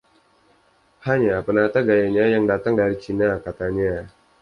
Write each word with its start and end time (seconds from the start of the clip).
Hanya 1.05 1.35
penata 1.47 1.79
gayanya 1.87 2.25
yang 2.33 2.43
datang 2.51 2.73
dari 2.81 2.95
Cina, 3.03 3.29
katanya. 3.45 3.93